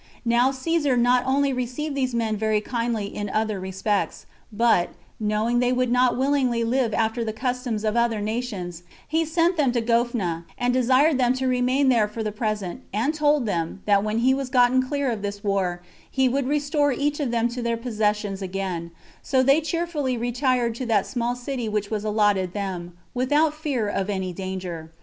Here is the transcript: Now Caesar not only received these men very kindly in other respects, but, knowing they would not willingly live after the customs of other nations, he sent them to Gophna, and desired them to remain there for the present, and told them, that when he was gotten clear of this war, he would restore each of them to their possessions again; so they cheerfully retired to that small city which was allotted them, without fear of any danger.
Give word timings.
Now 0.25 0.49
Caesar 0.49 0.97
not 0.97 1.23
only 1.27 1.53
received 1.53 1.93
these 1.93 2.15
men 2.15 2.35
very 2.35 2.59
kindly 2.59 3.05
in 3.05 3.29
other 3.29 3.59
respects, 3.59 4.25
but, 4.51 4.89
knowing 5.19 5.59
they 5.59 5.71
would 5.71 5.91
not 5.91 6.17
willingly 6.17 6.63
live 6.63 6.91
after 6.95 7.23
the 7.23 7.31
customs 7.31 7.83
of 7.83 7.95
other 7.95 8.19
nations, 8.19 8.81
he 9.07 9.23
sent 9.23 9.57
them 9.57 9.71
to 9.73 9.79
Gophna, 9.79 10.45
and 10.57 10.73
desired 10.73 11.19
them 11.19 11.33
to 11.33 11.45
remain 11.47 11.89
there 11.89 12.07
for 12.07 12.23
the 12.23 12.31
present, 12.31 12.81
and 12.91 13.13
told 13.13 13.45
them, 13.45 13.83
that 13.85 14.03
when 14.03 14.17
he 14.25 14.33
was 14.33 14.49
gotten 14.49 14.81
clear 14.81 15.11
of 15.11 15.21
this 15.21 15.43
war, 15.43 15.83
he 16.09 16.27
would 16.27 16.47
restore 16.47 16.91
each 16.91 17.19
of 17.19 17.29
them 17.29 17.47
to 17.49 17.61
their 17.61 17.77
possessions 17.77 18.41
again; 18.41 18.89
so 19.21 19.43
they 19.43 19.61
cheerfully 19.61 20.17
retired 20.17 20.73
to 20.73 20.85
that 20.87 21.05
small 21.05 21.35
city 21.35 21.69
which 21.69 21.91
was 21.91 22.03
allotted 22.03 22.53
them, 22.53 22.97
without 23.13 23.53
fear 23.53 23.87
of 23.87 24.09
any 24.09 24.33
danger. 24.33 24.91